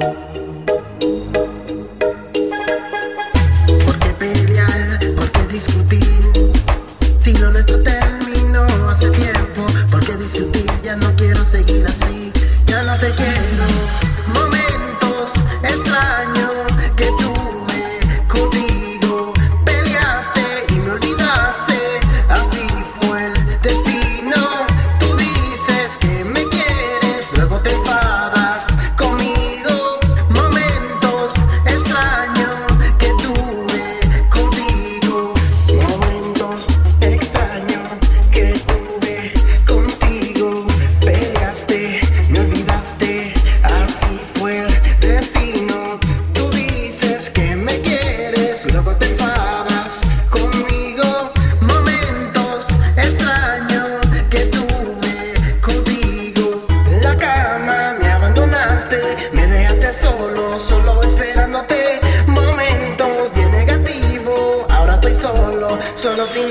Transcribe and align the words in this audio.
Por 0.00 0.16
qué 3.98 4.08
pelear, 4.18 4.98
por 5.14 5.30
qué 5.30 5.46
discutir, 5.52 6.00
si 7.20 7.34
lo 7.34 7.50
nuestro 7.50 7.82
terminó 7.82 8.64
hace 8.88 9.10
tiempo. 9.10 9.66
Por 9.90 10.02
qué 10.06 10.16
discutir, 10.16 10.64
ya 10.82 10.96
no 10.96 11.14
quiero 11.16 11.44
seguir 11.44 11.84
así, 11.86 12.32
ya 12.66 12.82
no 12.82 12.98
te 12.98 13.14
quiero. 13.14 13.49
Solo 66.00 66.26
sin 66.26 66.50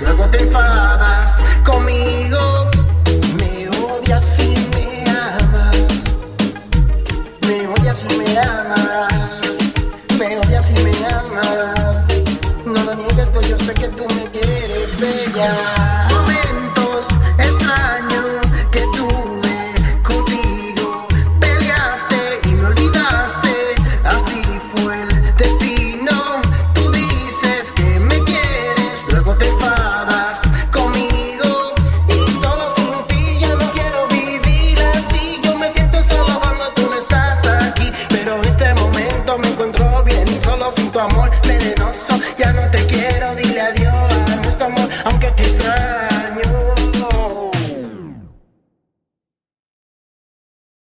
luego 0.00 0.24
te 0.30 0.42
enfadas 0.42 1.42
conmigo. 1.64 2.70
Me 3.36 3.68
odias 3.68 4.38
y 4.40 4.54
me 4.70 5.04
amas. 5.10 6.16
Me 7.46 7.66
odias 7.68 8.04
y 8.08 8.16
me 8.16 8.38
amas. 8.38 9.12
Me 10.18 10.38
odias 10.38 10.70
y 10.70 10.82
me 10.82 11.06
amas. 11.14 12.04
No 12.64 12.84
lo 12.84 12.94
niegues, 12.94 13.30
pues 13.30 13.48
yo 13.48 13.58
sé 13.58 13.74
que 13.74 13.88
tú 13.88 14.04
me 14.14 14.24
quieres, 14.30 14.98
bella. 14.98 15.95
su 40.72 40.90
tu 40.90 40.98
amor 40.98 41.30